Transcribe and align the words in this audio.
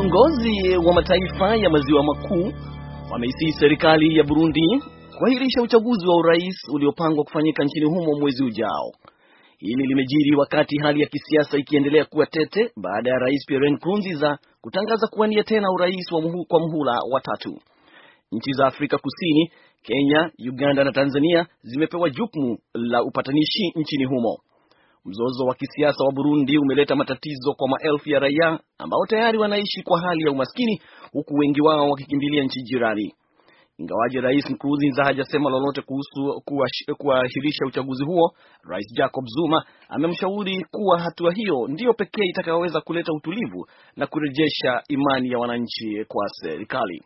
Viongozi 0.00 0.76
wa 0.86 0.92
mataifa 0.94 1.56
ya 1.56 1.70
maziwa 1.70 2.02
makuu 2.02 2.52
wameisihi 3.10 3.52
serikali 3.52 4.16
ya 4.16 4.24
Burundi 4.24 4.82
kuahirisha 5.18 5.62
uchaguzi 5.62 6.06
wa 6.08 6.16
urais 6.16 6.54
uliopangwa 6.72 7.24
kufanyika 7.24 7.64
nchini 7.64 7.86
humo 7.86 8.18
mwezi 8.20 8.44
ujao. 8.44 8.92
Hili 9.58 9.86
limejiri 9.86 10.36
wakati 10.36 10.78
hali 10.78 11.00
ya 11.00 11.06
kisiasa 11.06 11.58
ikiendelea 11.58 12.04
kuwa 12.04 12.26
tete 12.26 12.70
baada 12.76 13.10
ya 13.10 13.16
Rais 13.18 13.46
Pierre 13.46 13.70
Nkurunziza 13.70 14.38
kutangaza 14.60 15.06
kuwania 15.06 15.44
tena 15.44 15.70
urais 15.70 16.12
wa 16.12 16.20
muhu, 16.20 16.44
kwa 16.48 16.60
muhula 16.60 16.92
wa 17.12 17.20
tatu. 17.20 17.58
Nchi 18.32 18.52
za 18.52 18.66
Afrika 18.66 18.98
Kusini, 18.98 19.52
Kenya, 19.82 20.30
Uganda 20.52 20.84
na 20.84 20.92
Tanzania 20.92 21.46
zimepewa 21.62 22.10
jukumu 22.10 22.58
la 22.74 23.02
upatanishi 23.02 23.72
nchini 23.76 24.04
humo. 24.04 24.38
Mzozo 25.04 25.44
wa 25.44 25.54
kisiasa 25.54 26.04
wa 26.04 26.12
Burundi 26.12 26.58
umeleta 26.58 26.96
matatizo 26.96 27.54
kwa 27.54 27.68
maelfu 27.68 28.10
ya 28.10 28.18
raia 28.18 28.58
ambao 28.78 29.06
tayari 29.08 29.38
wanaishi 29.38 29.82
kwa 29.82 30.00
hali 30.00 30.24
ya 30.24 30.30
umaskini 30.32 30.82
huku 31.12 31.34
wengi 31.34 31.60
wao 31.60 31.88
wakikimbilia 31.90 32.44
nchi 32.44 32.62
jirani. 32.62 33.14
Ingawaje 33.78 34.20
Rais 34.20 34.50
Nkurunziza 34.50 35.04
hajasema 35.04 35.50
lolote 35.50 35.82
kuhusu 35.82 36.42
kuahirisha 36.98 37.66
uchaguzi 37.66 38.04
huo, 38.04 38.30
Rais 38.68 38.86
Jacob 38.96 39.24
Zuma 39.26 39.64
amemshauri 39.88 40.66
kuwa 40.70 41.00
hatua 41.00 41.32
hiyo 41.32 41.66
ndiyo 41.68 41.92
pekee 41.94 42.24
itakayoweza 42.24 42.80
kuleta 42.80 43.12
utulivu 43.12 43.66
na 43.96 44.06
kurejesha 44.06 44.82
imani 44.88 45.30
ya 45.30 45.38
wananchi 45.38 46.04
kwa 46.08 46.28
serikali. 46.28 47.02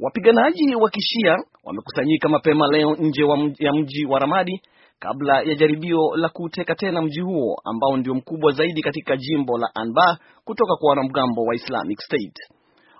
Wapiganaji 0.00 0.74
wa 0.74 0.90
Kishia 0.90 1.36
wamekusanyika 1.64 2.28
mapema 2.28 2.66
leo 2.72 2.94
nje 2.96 3.22
ya 3.58 3.72
mji 3.72 4.04
wa 4.06 4.18
Ramadi 4.18 4.62
kabla 4.98 5.42
ya 5.42 5.54
jaribio 5.54 6.16
la 6.16 6.28
kuuteka 6.28 6.74
tena 6.74 7.02
mji 7.02 7.20
huo 7.20 7.56
ambao 7.64 7.96
ndio 7.96 8.14
mkubwa 8.14 8.52
zaidi 8.52 8.82
katika 8.82 9.16
jimbo 9.16 9.58
la 9.58 9.70
Anbar 9.74 10.18
kutoka 10.44 10.76
kwa 10.76 10.90
wanamgambo 10.90 11.42
wa 11.42 11.54
Islamic 11.54 12.00
State. 12.00 12.36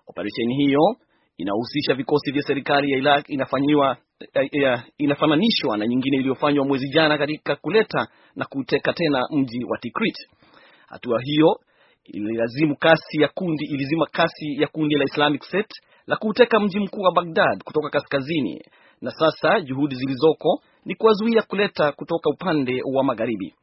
Operesheni 0.06 0.54
hiyo 0.56 0.80
inahusisha 1.36 1.94
vikosi 1.94 2.32
vya 2.32 2.42
serikali 2.42 2.90
ya 2.92 2.98
Iraq 2.98 3.28
inafanyiwa 3.28 3.96
inafananishwa 4.98 5.76
na 5.76 5.86
nyingine 5.86 6.16
iliyofanywa 6.16 6.64
mwezi 6.64 6.88
jana 6.88 7.18
katika 7.18 7.56
kuleta 7.56 8.08
na 8.36 8.44
kuteka 8.44 8.92
tena 8.92 9.22
mji 9.30 9.64
wa 9.64 9.78
Tikrit. 9.78 10.16
Hatua 10.86 11.20
hiyo 11.22 11.60
ililazimu 12.04 12.76
kasi 12.76 13.22
ya 13.22 13.28
kundi 13.28 13.64
ilizima 13.64 14.06
kasi 14.06 14.54
ya 14.62 14.66
kundi 14.68 14.94
la 14.94 15.04
Islamic 15.04 15.42
State 15.42 15.70
la 16.06 16.16
kuuteka 16.16 16.60
mji 16.60 16.80
mkuu 16.80 17.00
wa 17.00 17.12
Baghdad 17.12 17.62
kutoka 17.64 17.90
kaskazini, 17.90 18.62
na 19.00 19.10
sasa 19.10 19.60
juhudi 19.60 19.94
zilizoko 19.96 20.62
ni 20.84 20.94
kuwazuia 20.94 21.42
kuleta 21.42 21.92
kutoka 21.92 22.30
upande 22.30 22.82
wa 22.94 23.04
magharibi. 23.04 23.54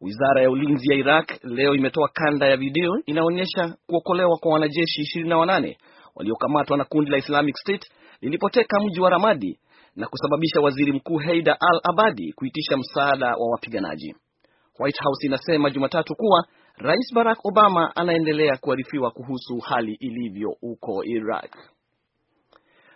Wizara 0.00 0.42
ya 0.42 0.50
ulinzi 0.50 0.92
ya 0.92 0.98
Iraq 0.98 1.30
leo 1.44 1.74
imetoa 1.74 2.08
kanda 2.08 2.46
ya 2.46 2.56
video 2.56 2.92
inaonyesha 3.06 3.74
kuokolewa 3.86 4.36
kwa 4.38 4.52
wanajeshi 4.52 5.00
ishirini 5.02 5.30
na 5.30 5.38
wanane 5.38 5.78
waliokamatwa 6.14 6.76
na 6.76 6.84
kundi 6.84 7.10
la 7.10 7.18
Islamic 7.18 7.56
State 7.56 7.90
lilipoteka 8.20 8.76
mji 8.80 9.00
wa 9.00 9.10
Ramadi 9.10 9.58
na 9.96 10.06
kusababisha 10.06 10.60
waziri 10.60 10.92
mkuu 10.92 11.16
Haidar 11.18 11.56
al-Abadi 11.60 12.32
kuitisha 12.32 12.76
msaada 12.76 13.26
wa 13.26 13.50
wapiganaji. 13.50 14.14
White 14.78 14.98
House 15.02 15.26
inasema 15.26 15.70
Jumatatu 15.70 16.14
kuwa 16.14 16.44
Rais 16.82 17.14
Barack 17.14 17.38
Obama 17.44 17.96
anaendelea 17.96 18.56
kuarifiwa 18.56 19.10
kuhusu 19.10 19.58
hali 19.58 19.94
ilivyo 20.00 20.56
huko 20.60 21.04
Iraq. 21.04 21.56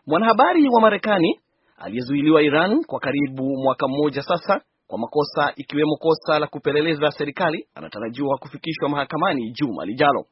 Mwanahabari 0.07 0.69
wa 0.69 0.81
Marekani 0.81 1.41
aliyezuiliwa 1.79 2.43
Iran 2.43 2.85
kwa 2.85 3.01
karibu 3.01 3.57
mwaka 3.63 3.89
mmoja 3.89 4.23
sasa 4.23 4.61
kwa 4.87 4.99
makosa 4.99 5.53
ikiwemo 5.57 5.97
kosa 5.97 6.39
la 6.39 6.47
kupeleleza 6.47 7.11
serikali 7.11 7.67
anatarajiwa 7.75 8.39
kufikishwa 8.39 8.89
mahakamani 8.89 9.51
juma 9.51 9.85
lijalo. 9.85 10.25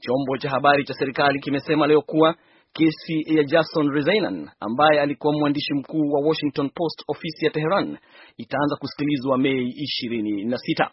Chombo 0.00 0.36
cha 0.38 0.50
habari 0.50 0.84
cha 0.84 0.94
serikali 0.94 1.40
kimesema 1.40 1.86
leo 1.86 2.02
kuwa 2.02 2.34
kesi 2.72 3.36
ya 3.36 3.44
Jason 3.44 3.90
Rezaian 3.94 4.50
ambaye 4.60 5.00
alikuwa 5.00 5.32
mwandishi 5.32 5.74
mkuu 5.74 6.10
wa 6.12 6.20
Washington 6.28 6.70
Post 6.74 7.02
ofisi 7.08 7.44
ya 7.44 7.50
Teheran 7.50 7.98
itaanza 8.36 8.76
kusikilizwa 8.76 9.38
Mei 9.38 9.68
ishirini 9.76 10.44
na 10.44 10.58
sita. 10.58 10.90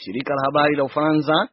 Shirika 0.00 0.34
la 0.34 0.42
habari 0.44 0.76
la 0.76 0.84
Ufaransa 0.84 1.48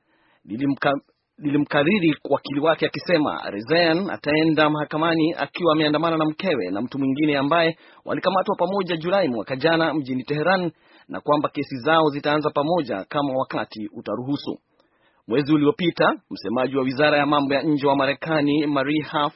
lilimka 0.45 0.94
lilimkariri 1.38 2.16
wakili 2.29 2.59
wake 2.59 2.85
akisema 2.85 3.41
Rezaian 3.50 4.09
ataenda 4.09 4.69
mahakamani 4.69 5.33
akiwa 5.38 5.73
ameandamana 5.73 6.17
na 6.17 6.25
mkewe 6.25 6.72
na 6.72 6.81
mtu 6.81 7.00
mwingine 7.00 7.38
ambaye 7.38 7.78
walikamatwa 8.05 8.55
pamoja 8.55 8.97
Julai 8.97 9.28
mwaka 9.28 9.55
jana 9.55 9.94
mjini 9.94 10.23
Teheran 10.23 10.72
na 11.07 11.22
kwamba 11.22 11.50
kesi 11.50 11.78
zao 11.78 12.09
zitaanza 12.09 12.50
pamoja 12.50 13.05
kama 13.09 13.34
wakati 13.38 13.89
utaruhusu. 13.94 14.57
Mwezi 15.28 15.53
uliopita 15.53 16.13
msemaji 16.31 16.78
wa 16.78 16.84
wizara 16.84 17.17
ya 17.17 17.25
mambo 17.25 17.53
ya 17.53 17.61
nje 17.61 17.88
wa 17.88 17.95
Marekani 17.95 18.67
Marie 18.67 19.01
Harf 19.01 19.34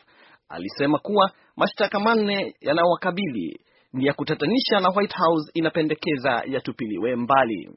alisema 0.50 1.00
kuwa 1.00 1.32
mashtaka 1.58 2.00
manne 2.00 2.56
yanayowakabili 2.62 3.60
ni 3.94 4.06
ya 4.06 4.14
kutatanisha 4.14 4.80
na 4.80 4.90
White 4.90 5.16
House 5.16 5.52
inapendekeza 5.54 6.44
yatupiliwe 6.48 7.16
mbali. 7.16 7.70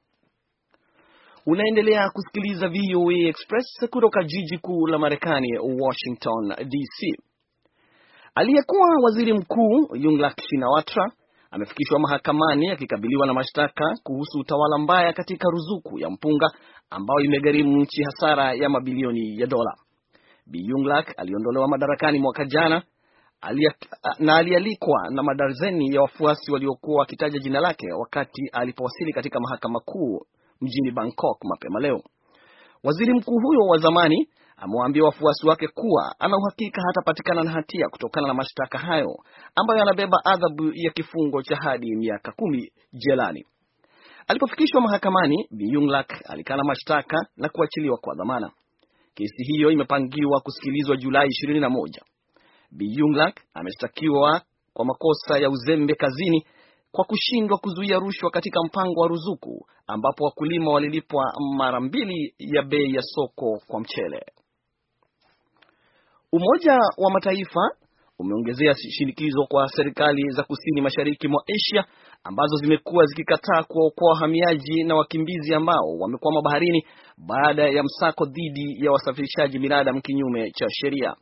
Unaendelea 1.46 2.10
kusikiliza 2.10 2.68
VOA 2.68 3.14
Express 3.28 3.66
kutoka 3.90 4.24
jiji 4.24 4.58
kuu 4.58 4.86
la 4.86 4.98
Marekani, 4.98 5.58
Washington 5.58 6.48
DC. 6.48 7.22
Aliyekuwa 8.34 8.88
waziri 9.04 9.32
mkuu 9.32 9.96
Yingluck 9.96 10.40
Shinawatra 10.40 11.12
amefikishwa 11.50 11.98
mahakamani 12.00 12.70
akikabiliwa 12.70 13.26
na 13.26 13.34
mashtaka 13.34 13.94
kuhusu 14.02 14.38
utawala 14.38 14.78
mbaya 14.78 15.12
katika 15.12 15.48
ruzuku 15.50 15.98
ya 15.98 16.10
mpunga 16.10 16.46
ambayo 16.90 17.20
imegharimu 17.20 17.76
nchi 17.76 18.02
hasara 18.02 18.54
ya 18.54 18.68
mabilioni 18.68 19.40
ya 19.40 19.46
dola. 19.46 19.74
Bi 20.46 20.58
Yingluck 20.58 21.06
aliondolewa 21.16 21.68
madarakani 21.68 22.18
mwaka 22.18 22.44
jana 22.44 22.82
na 24.18 24.36
alialikwa 24.36 25.10
na 25.10 25.22
madarzeni 25.22 25.94
ya 25.94 26.00
wafuasi 26.02 26.52
waliokuwa 26.52 26.98
wakitaja 27.00 27.38
jina 27.38 27.60
lake 27.60 27.92
wakati 27.92 28.48
alipowasili 28.52 29.12
katika 29.12 29.40
mahakama 29.40 29.80
kuu 29.80 30.20
mjini 30.62 30.90
Bangkok 30.90 31.44
mapema 31.44 31.80
leo. 31.80 32.02
Waziri 32.84 33.14
mkuu 33.14 33.38
huyo 33.40 33.60
wa 33.60 33.78
zamani 33.78 34.28
amewaambia 34.56 35.04
wafuasi 35.04 35.46
wake 35.48 35.68
kuwa 35.68 36.14
ana 36.18 36.36
uhakika 36.36 36.82
hatapatikana 36.86 37.42
na 37.42 37.50
hatia 37.50 37.88
kutokana 37.88 38.26
na 38.28 38.34
mashtaka 38.34 38.78
hayo 38.78 39.16
ambayo 39.54 39.78
yanabeba 39.78 40.18
adhabu 40.24 40.72
ya 40.74 40.90
kifungo 40.90 41.42
cha 41.42 41.56
hadi 41.56 41.96
miaka 41.96 42.32
kumi 42.32 42.72
jelani. 42.92 43.44
Alipofikishwa 44.28 44.80
mahakamani, 44.80 45.48
Bi 45.50 45.64
Yingluck 45.64 46.10
alikana 46.30 46.64
mashtaka 46.64 47.16
na 47.36 47.48
kuachiliwa 47.48 47.96
kwa 47.98 48.14
dhamana. 48.14 48.50
Kesi 49.14 49.44
hiyo 49.44 49.70
imepangiwa 49.70 50.40
kusikilizwa 50.40 50.96
Julai 50.96 51.28
21. 51.28 51.88
Bi 52.70 52.84
Yingluck 52.86 53.36
ameshtakiwa 53.54 54.42
kwa 54.72 54.84
makosa 54.84 55.38
ya 55.38 55.50
uzembe 55.50 55.94
kazini 55.94 56.46
kwa 56.92 57.04
kushindwa 57.04 57.58
kuzuia 57.58 57.98
rushwa 57.98 58.30
katika 58.30 58.60
mpango 58.66 59.00
wa 59.00 59.08
ruzuku 59.08 59.66
ambapo 59.86 60.24
wakulima 60.24 60.72
walilipwa 60.72 61.24
mara 61.56 61.80
mbili 61.80 62.34
ya 62.38 62.62
bei 62.62 62.94
ya 62.94 63.02
soko 63.02 63.60
kwa 63.66 63.80
mchele. 63.80 64.24
Umoja 66.32 66.72
wa 66.96 67.10
Mataifa 67.10 67.60
umeongezea 68.18 68.74
shinikizo 68.74 69.46
kwa 69.48 69.68
serikali 69.68 70.22
za 70.30 70.42
kusini 70.42 70.80
mashariki 70.80 71.28
mwa 71.28 71.42
Asia 71.54 71.84
ambazo 72.24 72.56
zimekuwa 72.56 73.06
zikikataa 73.06 73.62
kuwaokoa 73.62 74.10
wahamiaji 74.12 74.84
na 74.84 74.94
wakimbizi 74.94 75.54
ambao 75.54 75.98
wamekwama 76.00 76.42
baharini 76.42 76.86
baada 77.18 77.68
ya 77.68 77.82
msako 77.82 78.24
dhidi 78.24 78.84
ya 78.84 78.92
wasafirishaji 78.92 79.58
binadamu 79.58 80.02
kinyume 80.02 80.50
cha 80.50 80.66
sheria. 80.70 81.14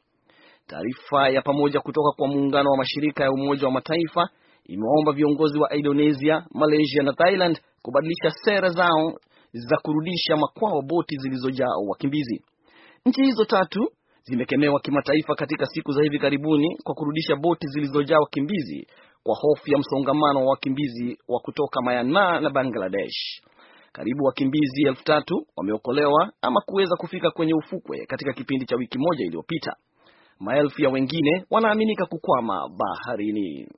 Taarifa 0.66 1.28
ya 1.28 1.42
pamoja 1.42 1.80
kutoka 1.80 2.10
kwa 2.16 2.28
muungano 2.28 2.70
wa 2.70 2.76
mashirika 2.76 3.24
ya 3.24 3.32
Umoja 3.32 3.66
wa 3.66 3.72
Mataifa 3.72 4.28
imewaomba 4.70 5.12
viongozi 5.12 5.58
wa 5.58 5.74
Indonesia, 5.76 6.44
Malaysia 6.54 7.02
na 7.02 7.12
Thailand 7.12 7.60
kubadilisha 7.82 8.30
sera 8.44 8.68
zao 8.68 9.12
za 9.52 9.76
kurudisha 9.82 10.36
makwao 10.36 10.82
boti 10.82 11.16
zilizojaa 11.18 11.74
wakimbizi. 11.88 12.42
Nchi 13.06 13.22
hizo 13.22 13.44
tatu 13.44 13.88
zimekemewa 14.22 14.80
kimataifa 14.80 15.34
katika 15.34 15.66
siku 15.66 15.92
za 15.92 16.02
hivi 16.02 16.18
karibuni 16.18 16.76
kwa 16.84 16.94
kurudisha 16.94 17.36
boti 17.36 17.66
zilizojaa 17.66 18.18
wakimbizi 18.18 18.86
kwa 19.22 19.34
hofu 19.40 19.70
ya 19.70 19.78
msongamano 19.78 20.40
wa 20.40 20.50
wakimbizi 20.50 21.18
wa 21.28 21.40
kutoka 21.40 21.82
Myanmar 21.82 22.40
na 22.40 22.50
Bangladesh. 22.50 23.42
Karibu 23.92 24.24
wakimbizi 24.24 24.82
elfu 24.86 25.04
tatu 25.04 25.46
wameokolewa 25.56 26.32
ama 26.42 26.60
kuweza 26.66 26.96
kufika 26.96 27.30
kwenye 27.30 27.54
ufukwe 27.54 28.06
katika 28.06 28.32
kipindi 28.32 28.66
cha 28.66 28.76
wiki 28.76 28.98
moja 28.98 29.24
iliyopita. 29.26 29.72
Maelfu 30.40 30.82
ya 30.82 30.90
wengine 30.90 31.44
wanaaminika 31.50 32.06
kukwama 32.06 32.68
baharini. 32.68 33.68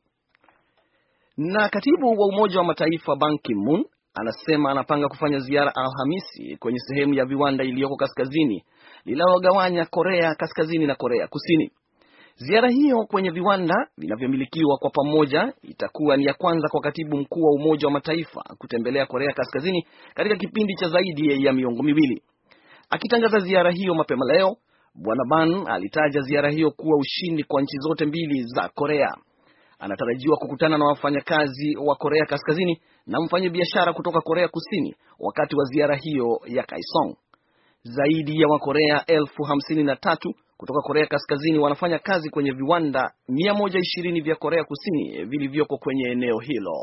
Na 1.36 1.68
katibu 1.68 2.06
wa 2.20 2.26
Umoja 2.26 2.58
wa 2.58 2.64
Mataifa 2.64 3.16
Ban 3.16 3.38
Ki-moon 3.38 3.84
anasema 4.14 4.70
anapanga 4.70 5.08
kufanya 5.08 5.38
ziara 5.38 5.72
Alhamisi 5.74 6.56
kwenye 6.56 6.78
sehemu 6.78 7.14
ya 7.14 7.24
viwanda 7.24 7.64
iliyoko 7.64 7.96
kaskazini 7.96 8.64
linalogawanya 9.04 9.84
Korea 9.86 10.34
Kaskazini 10.34 10.86
na 10.86 10.94
Korea 10.94 11.26
Kusini. 11.28 11.70
Ziara 12.36 12.68
hiyo 12.70 13.06
kwenye 13.10 13.30
viwanda 13.30 13.74
vinavyomilikiwa 13.98 14.76
kwa 14.78 14.90
pamoja 14.90 15.52
itakuwa 15.62 16.16
ni 16.16 16.24
ya 16.24 16.34
kwanza 16.34 16.68
kwa 16.68 16.80
katibu 16.80 17.16
mkuu 17.16 17.42
wa 17.42 17.52
Umoja 17.52 17.86
wa 17.86 17.92
Mataifa 17.92 18.42
kutembelea 18.58 19.06
Korea 19.06 19.32
Kaskazini 19.32 19.86
katika 20.14 20.36
kipindi 20.36 20.74
cha 20.74 20.88
zaidi 20.88 21.44
ya 21.46 21.52
miongo 21.52 21.82
miwili. 21.82 22.22
Akitangaza 22.90 23.38
ziara 23.38 23.70
hiyo 23.70 23.94
mapema 23.94 24.24
leo, 24.32 24.56
Bwana 24.94 25.22
Ban 25.30 25.66
alitaja 25.66 26.20
ziara 26.20 26.50
hiyo 26.50 26.70
kuwa 26.70 26.98
ushindi 26.98 27.44
kwa 27.44 27.62
nchi 27.62 27.76
zote 27.78 28.04
mbili 28.06 28.42
za 28.44 28.68
Korea. 28.74 29.14
Anatarajiwa 29.82 30.36
kukutana 30.36 30.78
na 30.78 30.84
wafanyakazi 30.84 31.76
wa 31.76 31.94
Korea 31.96 32.26
Kaskazini 32.26 32.80
na 33.06 33.18
mfanyabiashara 33.20 33.92
kutoka 33.92 34.20
Korea 34.20 34.48
Kusini 34.48 34.94
wakati 35.20 35.56
wa 35.56 35.64
ziara 35.64 35.96
hiyo 35.96 36.40
ya 36.46 36.62
Kaesong. 36.62 37.16
Zaidi 37.82 38.40
ya 38.40 38.48
Wakorea 38.48 39.06
elfu 39.06 39.42
hamsini 39.42 39.84
na 39.84 39.96
tatu 39.96 40.34
kutoka 40.56 40.80
Korea 40.80 41.06
Kaskazini 41.06 41.58
wanafanya 41.58 41.98
kazi 41.98 42.30
kwenye 42.30 42.50
viwanda 42.50 43.12
120 43.28 44.22
vya 44.22 44.34
Korea 44.34 44.64
Kusini 44.64 45.24
vilivyoko 45.24 45.78
kwenye 45.78 46.08
eneo 46.10 46.38
hilo. 46.38 46.76